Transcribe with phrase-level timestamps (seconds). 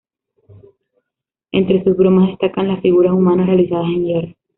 [1.51, 4.33] Entre sus obras destacan las figuras humanas realizadas en hierro.